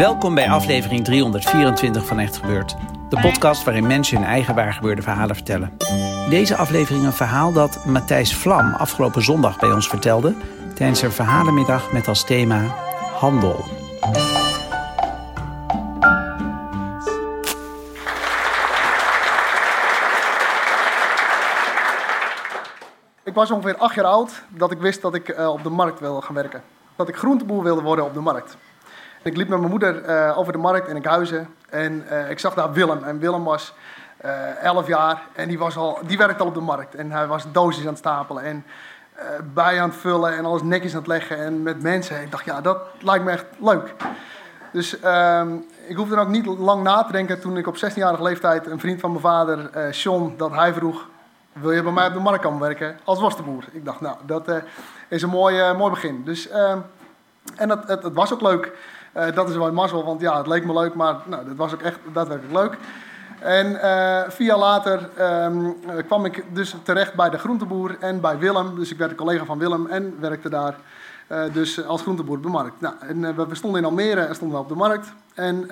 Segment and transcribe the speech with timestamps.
[0.00, 2.76] Welkom bij aflevering 324 van Echt Gebeurd.
[3.08, 5.76] De podcast waarin mensen hun eigen waargebeurde verhalen vertellen.
[6.24, 10.34] In deze aflevering een verhaal dat Matthijs Vlam afgelopen zondag bij ons vertelde...
[10.74, 12.62] tijdens een verhalenmiddag met als thema
[13.18, 13.64] handel.
[23.24, 26.00] Ik was ongeveer acht jaar oud dat ik wist dat ik uh, op de markt
[26.00, 26.62] wilde gaan werken.
[26.96, 28.56] Dat ik groenteboer wilde worden op de markt.
[29.22, 32.54] Ik liep met mijn moeder uh, over de markt in Enkhuizen en uh, ik zag
[32.54, 33.04] daar Willem.
[33.04, 33.74] En Willem was
[34.24, 36.94] uh, 11 jaar en die, was al, die werkte al op de markt.
[36.94, 38.64] En hij was doosjes aan het stapelen en
[39.54, 42.22] bij aan het vullen en alles netjes aan het leggen en met mensen.
[42.22, 43.94] Ik dacht, ja, dat lijkt me echt leuk.
[44.72, 44.94] Dus
[45.86, 48.80] ik hoefde dan ook niet lang na te denken toen ik op 16-jarige leeftijd een
[48.80, 51.06] vriend van mijn vader, Sean, dat hij vroeg
[51.52, 53.64] wil je bij mij op de markt komen werken als worstenboer?
[53.72, 54.50] Ik dacht, nou, dat
[55.08, 56.24] is een mooi, mooi begin.
[56.24, 56.72] Dus, uh,
[57.56, 58.72] en dat, het, het, was ook leuk.
[59.34, 61.82] Dat is wel mazzel, want ja, het leek me leuk, maar nou, het was ook
[61.82, 62.78] echt daadwerkelijk leuk.
[63.40, 63.66] En
[64.30, 65.08] vier jaar later
[65.44, 65.76] um,
[66.06, 68.74] kwam ik dus terecht bij de groenteboer en bij Willem.
[68.74, 70.74] Dus ik werd een collega van Willem en werkte daar
[71.52, 72.80] dus als groenteboer op de markt.
[72.80, 75.12] Nou, en we stonden in Almere en stonden we op de markt.
[75.34, 75.66] En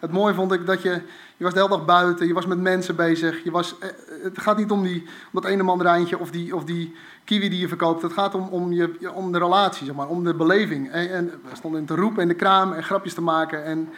[0.00, 1.02] het mooie vond ik dat je
[1.36, 3.44] je was de hele dag buiten, je was met mensen bezig.
[3.44, 3.88] Je was, eh,
[4.22, 7.58] het gaat niet om, die, om dat ene mandarijntje of die, of die kiwi die
[7.58, 8.02] je verkoopt.
[8.02, 10.90] Het gaat om, om, je, om de relatie, zeg maar, om de beleving.
[10.90, 13.64] En, en we stonden te roepen in de kraam en grapjes te maken.
[13.64, 13.88] En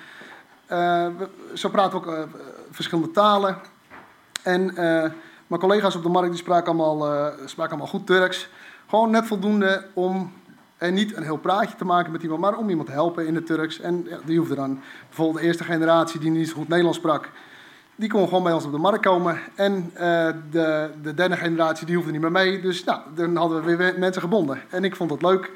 [0.71, 1.07] uh,
[1.55, 2.29] zo praten we ook
[2.71, 3.59] verschillende talen.
[4.43, 4.75] En
[5.47, 8.49] mijn collega's op de markt die spraken, allemaal, spraken allemaal goed Turks.
[8.89, 10.33] Gewoon net voldoende om
[10.79, 13.35] en niet een heel praatje te maken met iemand, maar om iemand te helpen in
[13.35, 13.81] het Turks.
[13.81, 17.31] En die hoefde dan bijvoorbeeld de eerste generatie die niet zo goed Nederlands sprak,
[17.99, 19.39] die kon gewoon bij ons op de markt komen.
[19.55, 20.01] En uh,
[20.51, 22.61] de, de derde generatie die hoefde niet meer mee.
[22.61, 24.61] Dus nou, dan hadden we weer mensen gebonden.
[24.69, 25.51] En ik vond het leuk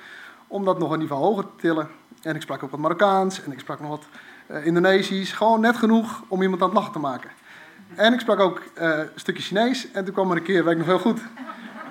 [0.46, 1.88] om dat nog een niveau hoger te tillen.
[2.22, 4.04] En ik sprak ook wat Marokkaans en ik sprak nog wat
[4.50, 5.32] uh, Indonesisch.
[5.32, 7.30] Gewoon net genoeg om iemand aan het lachen te maken.
[7.94, 9.90] En ik sprak ook uh, een stukje Chinees.
[9.92, 11.20] En toen kwam er een keer, weet ik nog heel goed,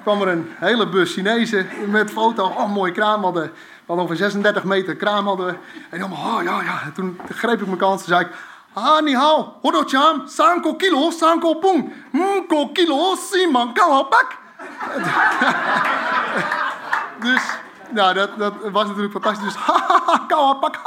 [0.02, 2.46] kwam er een hele bus Chinezen met foto.
[2.46, 3.52] Oh, mooie kraam hadden.
[3.86, 5.58] We ongeveer 36 meter kraam hadden.
[5.90, 6.82] En die oh ja, ja.
[6.84, 8.32] En toen greep ik mijn kans en zei ik...
[8.74, 11.94] Ah, ni hao, hodo-chan, sanko kilo, sanko pung.
[12.12, 14.38] Mko kilo, siman kalabak.
[17.26, 17.44] dus,
[17.90, 19.54] nou, dat, dat was natuurlijk fantastisch.
[19.54, 19.64] Dus,
[20.28, 20.80] kalabak,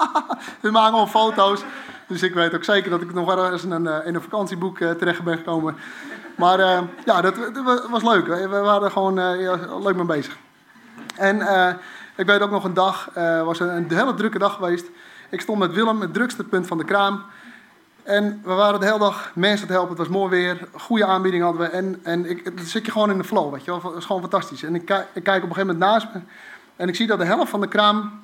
[0.60, 1.62] We maken al foto's.
[2.06, 4.78] Dus ik weet ook zeker dat ik nog wel eens in een, in een vakantieboek
[4.78, 5.76] uh, terecht ben gekomen.
[6.34, 7.34] Maar uh, ja, dat,
[7.90, 8.26] was leuk.
[8.26, 10.36] We waren gewoon ja, leuk mee bezig.
[11.16, 11.68] En uh,
[12.16, 14.86] ik weet ook nog een dag, het was een, hele drukke dag geweest.
[15.30, 17.22] Ik stond met Willem, het drukste punt van de kraam.
[18.02, 19.90] En we waren de hele dag mensen te helpen.
[19.90, 21.66] Het was mooi weer, goede aanbieding hadden we.
[21.66, 23.82] En, en ik, dan zit je gewoon in de flow, weet je wel.
[23.82, 24.62] Het is gewoon fantastisch.
[24.62, 26.20] En ik, kijk op een gegeven moment naast me.
[26.76, 28.22] En ik zie dat de helft van de kraam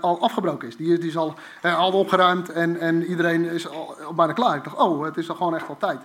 [0.00, 0.76] al afgebroken is.
[0.76, 4.56] Die, die is al, al opgeruimd en, en iedereen is al, al bijna klaar.
[4.56, 6.00] Ik dacht, oh, het is al gewoon echt wel tijd.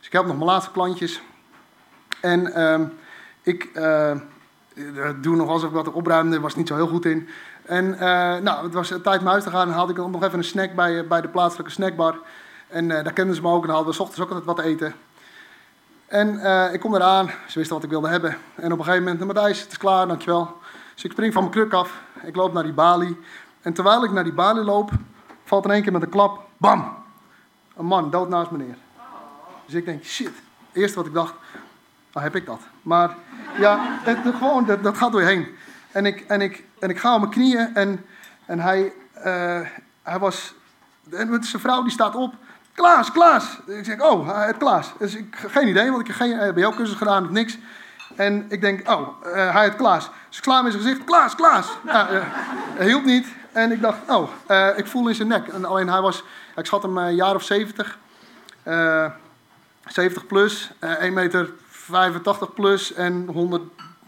[0.00, 1.20] Dus ik heb nog mijn laatste klantjes.
[2.20, 2.80] En uh,
[3.42, 4.16] ik uh,
[5.20, 7.28] doe nog alsof ik wat opruimde, was niet zo heel goed in.
[7.62, 8.00] En uh,
[8.36, 9.68] nou, het was tijd om huis te gaan.
[9.68, 12.18] En haalde ik nog even een snack bij, bij de plaatselijke snackbar.
[12.68, 14.94] En daar kenden ze me ook en hadden we ochtends ook altijd wat te eten.
[16.06, 16.40] En
[16.72, 18.36] ik kom eraan, ze wisten wat ik wilde hebben.
[18.54, 20.56] En op een gegeven moment, Matthijs, het is klaar, dankjewel.
[20.94, 23.16] Dus ik spring van mijn kruk af, ik loop naar die balie.
[23.62, 24.90] En terwijl ik naar die balie loop,
[25.44, 26.96] valt in één keer met een klap, bam!
[27.76, 28.76] Een man dood naast me neer.
[29.70, 30.30] Dus ik denk, shit.
[30.72, 31.34] Eerst wat ik dacht,
[32.12, 32.60] nou heb ik dat.
[32.82, 33.16] Maar
[33.58, 35.46] ja, het, gewoon, dat, dat, gaat door je heen.
[35.92, 38.04] En ik, en, ik, en ik ga op mijn knieën en,
[38.46, 39.60] en hij, uh,
[40.02, 40.54] hij was...
[41.10, 42.34] En zijn vrouw die staat op.
[42.74, 43.58] Klaas, Klaas.
[43.66, 44.92] Ik zeg, oh, hij Klaas.
[44.98, 47.58] Dus ik geen idee, want ik heb geen uh, bij jou cursus gedaan of niks.
[48.16, 50.10] En ik denk, oh, hij heet Klaas.
[50.28, 51.68] Dus ik sla in zijn gezicht, Klaas, Klaas.
[51.82, 52.22] Nou,
[52.78, 53.26] hielp niet.
[53.52, 54.30] En ik dacht, oh,
[54.76, 55.48] ik voel in zijn nek.
[55.48, 56.24] En alleen hij was,
[56.56, 57.98] ik schat hem een jaar of zeventig.
[59.92, 63.62] 70 plus, uh, 1 meter 85 plus en 100,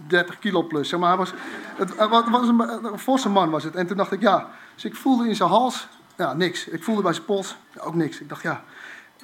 [0.07, 0.89] 30 kilo plus.
[0.89, 1.33] Zeg maar, hij was,
[1.77, 2.61] het was een,
[2.93, 3.75] een forse man was het.
[3.75, 4.49] En toen dacht ik, ja.
[4.75, 6.69] Dus ik voelde in zijn hals, ja, niks.
[6.69, 8.21] Ik voelde bij zijn pols, ook niks.
[8.21, 8.65] Ik dacht, ja,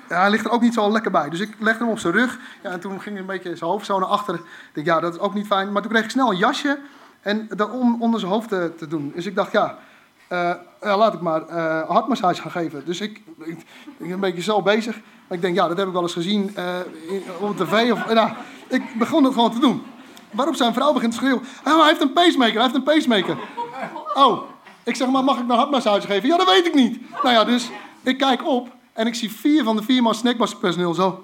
[0.09, 1.29] hij ligt er ook niet zo lekker bij.
[1.29, 2.39] Dus ik legde hem op zijn rug.
[2.63, 4.35] Ja, en toen ging hij een beetje zijn hoofd zo naar achter.
[4.35, 5.73] Ik dacht, ja, dat is ook niet fijn.
[5.73, 6.79] Maar toen kreeg ik snel een jasje
[7.21, 9.13] en dat om onder zijn hoofd te, doen.
[9.15, 9.79] Dus ik dacht, ja,
[10.33, 12.85] uh, ja laat ik maar uh, hartmassage gaan geven.
[12.85, 13.23] Dus ik,
[13.99, 15.01] ben een beetje zo bezig.
[15.31, 16.57] Ik denk, ja, dat heb ik wel eens gezien
[17.09, 17.93] in, op tv.
[17.93, 18.31] Of, nou,
[18.69, 19.83] ik begon het gewoon te doen.
[20.31, 21.43] Waarop zijn vrouw begint te schreeuwen.
[21.63, 23.37] Hij heeft een pacemaker, hij heeft een pacemaker.
[24.15, 24.43] Oh,
[24.83, 26.29] ik zeg maar, mag ik nou hartmassage geven?
[26.29, 27.01] Ja, dat weet ik niet.
[27.23, 27.71] Nou ja, dus
[28.03, 31.23] ik kijk op en ik zie vier van de vier man snackbaspersoneel zo.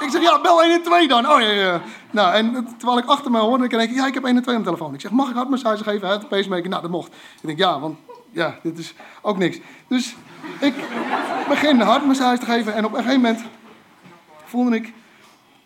[0.00, 1.30] Ik zeg, ja, bel 112 dan.
[1.30, 1.82] Oh ja, ja.
[2.10, 4.70] Nou, en terwijl ik achter me hoorde, denk ik, ja, ik heb 112 aan de
[4.70, 4.94] telefoon.
[4.94, 6.08] Ik zeg, mag ik hartmassage geven?
[6.08, 6.68] Hij de pacemaker.
[6.68, 7.08] Nou, dat mocht.
[7.40, 7.96] Ik denk, ja, want
[8.32, 9.58] ja, dit is ook niks.
[9.88, 10.16] Dus
[10.60, 10.74] ik
[11.48, 13.44] begin hartmassage te geven en op een gegeven moment
[14.44, 14.92] voelde ik,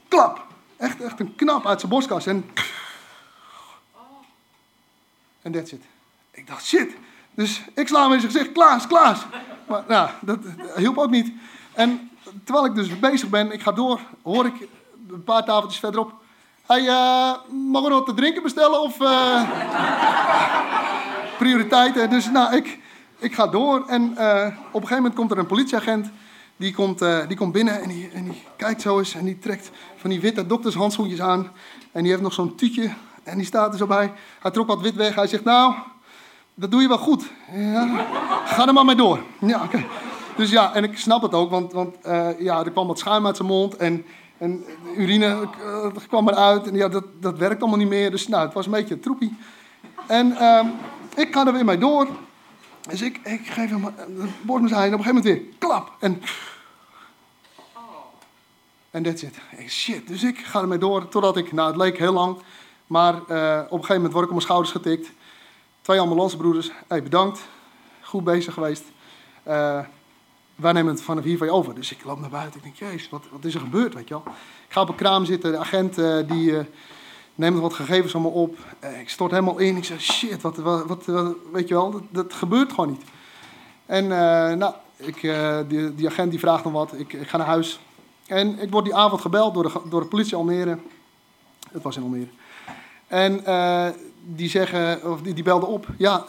[0.08, 0.46] klap.
[0.76, 2.26] Echt, echt een knap uit zijn borstkas.
[2.26, 2.50] En
[5.42, 5.82] en that's it.
[6.30, 6.96] Ik dacht, shit.
[7.34, 9.18] Dus ik sla hem in zijn gezicht, Klaas, Klaas.
[9.66, 10.38] Maar nou, dat
[10.76, 11.32] hielp ook niet.
[11.72, 12.10] En
[12.44, 14.68] terwijl ik dus bezig ben, ik ga door, hoor ik
[15.10, 16.12] een paar tafeltjes verderop.
[16.66, 17.34] Hij uh,
[17.70, 19.50] mag er wat te drinken bestellen of uh,
[21.38, 22.10] prioriteiten.
[22.10, 22.78] Dus nou, ik,
[23.20, 26.10] ik ga door en uh, op een gegeven moment komt er een politieagent.
[26.56, 29.70] Die komt, die komt binnen en die, en die kijkt zo eens en die trekt
[29.96, 31.50] van die witte doktershandschoentjes aan.
[31.92, 32.90] En die heeft nog zo'n tuutje
[33.22, 34.12] en die staat er zo bij.
[34.40, 35.14] Hij trok wat wit weg.
[35.14, 35.74] Hij zegt, nou,
[36.54, 37.30] dat doe je wel goed.
[37.52, 38.06] Ja,
[38.44, 39.20] ga er maar mee door.
[39.38, 39.84] Ja, oké.
[40.36, 43.26] Dus ja, en ik snap het ook, want, want uh, ja, er kwam wat schuim
[43.26, 44.04] uit zijn mond en,
[44.38, 44.64] en
[44.96, 45.48] urine
[46.08, 46.66] kwam eruit.
[46.66, 48.10] En ja, dat, dat werkt allemaal niet meer.
[48.10, 49.36] Dus nou, het was een beetje troepie.
[50.06, 50.60] En uh,
[51.16, 52.08] ik ga er weer mee door.
[52.88, 55.92] Dus ik, ik geef hem de borstmassage en op een gegeven moment weer klap.
[55.98, 56.22] En
[58.90, 59.38] en that's it.
[59.68, 60.08] Shit.
[60.08, 62.36] Dus ik ga ermee door totdat ik, nou het leek heel lang,
[62.86, 65.10] maar uh, op een gegeven moment word ik op mijn schouders getikt.
[65.80, 67.40] Twee ambulancebroeders, hey, bedankt,
[68.00, 68.84] goed bezig geweest.
[69.48, 69.80] Uh,
[70.54, 71.74] wij nemen het vanaf hier van je over.
[71.74, 72.56] Dus ik loop naar buiten.
[72.56, 74.24] Ik denk, jezus, wat, wat is er gebeurd, weet je wel?
[74.66, 75.52] Ik ga op een kraam zitten.
[75.52, 76.56] De agent uh, die
[77.34, 78.56] uh, neemt wat gegevens me op.
[78.84, 79.76] Uh, ik stort helemaal in.
[79.76, 81.06] Ik zeg, shit, wat, wat, wat,
[81.52, 83.02] weet je wel, dat, dat, gebeurt gewoon niet.
[83.86, 84.08] En
[84.58, 85.20] nou, ik,
[85.68, 86.92] die, die, agent die vraagt dan wat.
[86.92, 87.80] Ik, ik, ga naar huis.
[88.26, 90.78] En ik word die avond gebeld door de, door de politie Almere.
[91.72, 92.28] Het was in Almere.
[93.06, 93.44] En
[94.22, 95.86] die, zeggen, of die, die belden op.
[95.96, 96.24] Ja,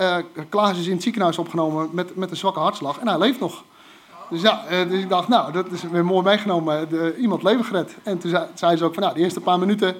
[0.50, 3.00] Klaas is in het ziekenhuis opgenomen met, met een zwakke hartslag.
[3.00, 3.64] En hij leeft nog.
[4.32, 6.90] Dus ja, dus ik dacht, nou, dat is weer mooi meegenomen.
[6.90, 7.96] De, iemand leven gered.
[8.04, 9.96] En toen zei, zei, ze ook van, nou, de eerste paar minuten,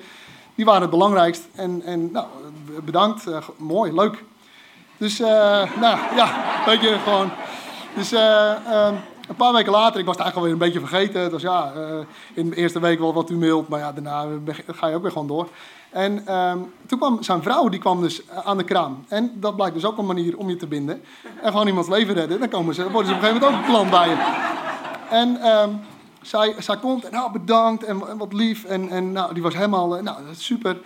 [0.62, 1.48] die waren het belangrijkst.
[1.56, 2.26] En, en nou,
[2.84, 4.24] bedankt, uh, mooi, leuk.
[4.98, 5.28] Dus, uh,
[5.80, 6.30] nou, ja,
[6.66, 7.30] weet je, gewoon.
[7.96, 8.54] Dus uh,
[9.28, 11.30] een paar weken later, ik was het eigenlijk alweer een beetje vergeten.
[11.30, 11.72] Dus ja,
[12.34, 14.26] in de eerste week wel wat tumult, maar ja, daarna
[14.68, 15.48] ga je ook weer gewoon door.
[15.90, 19.06] En um, toen kwam zijn vrouw, die kwam dus aan de kraam.
[19.08, 21.04] En dat blijkt dus ook een manier om je te binden.
[21.42, 22.40] En gewoon iemands leven redden.
[22.40, 24.16] Dan komen ze, worden ze op een gegeven moment ook een klant bij je.
[25.10, 25.80] En um,
[26.22, 28.64] zij, komt en nou bedankt en, wat lief.
[28.64, 30.78] En, en nou, die was helemaal, nou super.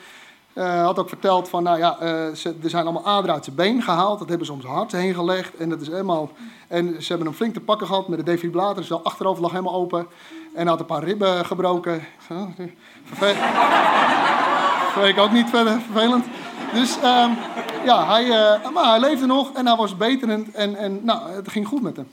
[0.53, 3.55] Uh, had ook verteld van, nou ja, uh, ze, er zijn allemaal aderen uit zijn
[3.55, 4.19] been gehaald.
[4.19, 5.55] Dat hebben ze om zijn hart heen gelegd.
[5.55, 6.29] En dat is helemaal...
[6.67, 8.83] En ze hebben hem flink te pakken gehad met de defibrillator.
[8.83, 10.07] Zijn achterover lag helemaal open.
[10.53, 12.07] En had een paar ribben gebroken.
[13.03, 13.39] Vervelend
[15.15, 16.25] ik ook niet verder vervelend.
[16.73, 17.37] Dus um,
[17.85, 18.27] ja, hij,
[18.73, 21.95] maar hij leefde nog en hij was beterend en, en nou, het ging goed met
[21.95, 22.07] hem.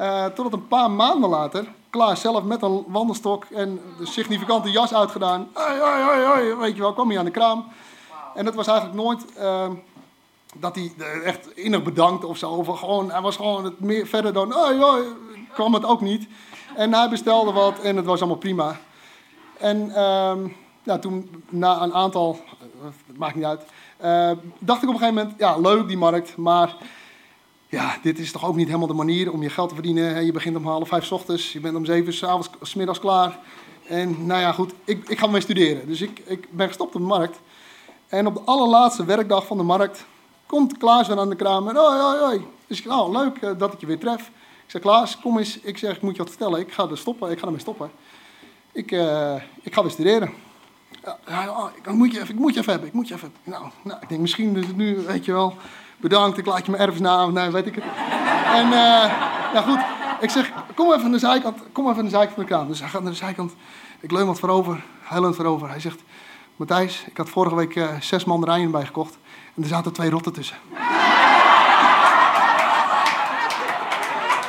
[0.00, 4.94] Uh, totdat een paar maanden later, Klaas zelf met een wandelstok en de significante jas
[4.94, 5.48] uitgedaan.
[6.58, 7.66] Weet je wel, kwam hij aan de kraam.
[8.34, 9.66] En dat was eigenlijk nooit uh,
[10.56, 10.92] dat hij
[11.24, 12.62] echt innig bedankt of zo.
[12.62, 15.04] Gewoon, hij was gewoon het meer verder dan, hoi, hoi,
[15.52, 16.28] kwam het ook niet.
[16.76, 18.76] En hij bestelde wat en het was allemaal prima.
[19.58, 20.02] En...
[20.02, 20.56] Um,
[20.88, 22.38] nou, toen na een aantal,
[22.82, 23.62] uh, maakt niet uit,
[24.04, 26.76] uh, dacht ik op een gegeven moment, ja, leuk die markt, maar
[27.68, 30.24] ja, dit is toch ook niet helemaal de manier om je geld te verdienen.
[30.24, 33.38] Je begint om half vijf ochtends, je bent om zeven s avonds, s middags klaar.
[33.86, 35.86] En nou ja, goed, ik, ik ga mee studeren.
[35.86, 37.38] Dus ik, ik ben gestopt op de markt.
[38.08, 40.06] En op de allerlaatste werkdag van de markt
[40.46, 41.68] komt Klaas aan de kraam.
[41.68, 42.46] En hoi, hoi, hoi.
[42.66, 44.30] Dus ik nou, leuk uh, dat ik je weer tref.
[44.64, 45.60] Ik zeg, Klaas, kom eens.
[45.60, 46.60] Ik zeg, ik moet je wat vertellen.
[46.60, 47.30] Ik ga er stoppen.
[47.30, 47.90] Ik ga ermee stoppen.
[48.72, 50.32] Ik, uh, ik ga weer studeren.
[51.26, 53.64] Ja, ik, moet je even, ik moet je even hebben, ik moet je even Nou,
[53.82, 55.54] nou, ik denk misschien is het nu, weet je wel,
[56.00, 57.84] bedankt, ik laat je mijn erfenis nee, weet ik het.
[58.54, 59.80] En, uh, nou goed,
[60.20, 62.66] ik zeg, kom even aan de zijkant, kom even aan de zijkant van de kraan.
[62.66, 63.54] Dus hij gaat naar de zijkant,
[64.00, 65.68] ik leun wat voorover, hij leunt voorover.
[65.68, 66.00] Hij zegt,
[66.56, 69.18] Matthijs, ik had vorige week uh, zes mandarijnen bijgekocht
[69.54, 70.56] en er zaten twee rotten tussen.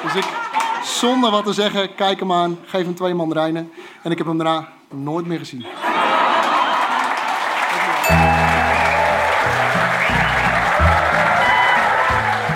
[0.04, 0.26] dus ik,
[0.84, 3.72] zonder wat te zeggen, kijk hem aan, geef hem twee mandarijnen
[4.04, 5.66] en ik heb hem daarna nooit meer gezien.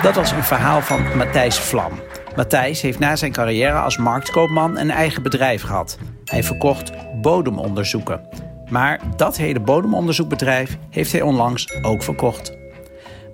[0.04, 1.92] Dat was een verhaal van Matthijs Vlam.
[2.36, 5.98] Matthijs heeft na zijn carrière als marktkoopman een eigen bedrijf gehad.
[6.24, 8.28] Hij verkocht bodemonderzoeken.
[8.70, 12.56] Maar dat hele bodemonderzoekbedrijf heeft hij onlangs ook verkocht.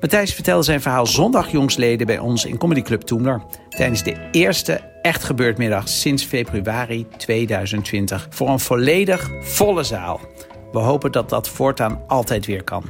[0.01, 3.43] Matthijs vertelde zijn verhaal zondag jongsleden bij ons in Comedy Club Toemler.
[3.69, 8.27] Tijdens de eerste echt gebeurd sinds februari 2020.
[8.31, 10.21] Voor een volledig volle zaal.
[10.73, 12.85] We hopen dat dat voortaan altijd weer kan.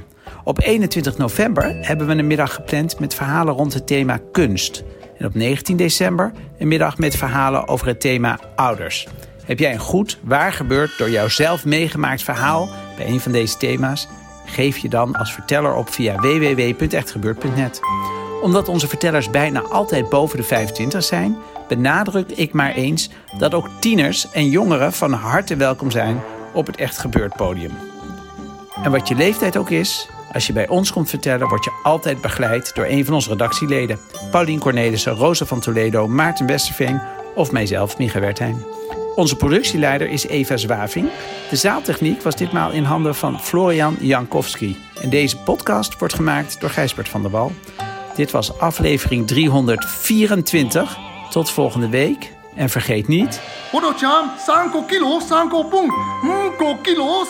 [0.45, 4.85] Op 21 november hebben we een middag gepland met verhalen rond het thema kunst.
[5.19, 9.07] En op 19 december een middag met verhalen over het thema ouders.
[9.45, 14.09] Heb jij een goed, waar gebeurd, door jouzelf meegemaakt verhaal bij een van deze thema's?
[14.45, 17.81] Geef je dan als verteller op via www.echtgebeurd.net.
[18.43, 21.37] Omdat onze vertellers bijna altijd boven de 25 zijn,
[21.69, 26.21] benadruk ik maar eens dat ook tieners en jongeren van harte welkom zijn
[26.53, 27.73] op het Echt Gebeurd podium.
[28.83, 32.21] En wat je leeftijd ook is, als je bij ons komt vertellen, word je altijd
[32.21, 33.99] begeleid door een van onze redactieleden.
[34.31, 37.01] Paulien Cornelissen, Rosa van Toledo, Maarten Westerveen
[37.35, 38.65] of mijzelf, Micha Wertheim.
[39.15, 41.09] Onze productieleider is Eva Zwaving.
[41.51, 44.77] De zaaltechniek was ditmaal in handen van Florian Jankowski.
[45.03, 47.53] En deze podcast wordt gemaakt door Gijsbert van der Wal.
[48.15, 50.99] Dit was aflevering 324.
[51.31, 52.33] Tot volgende week.
[52.55, 53.41] En vergeet niet...
[53.73, 55.93] Odo-chan, 3 kilo, 3 pung.
[56.59, 57.25] 5 kilo.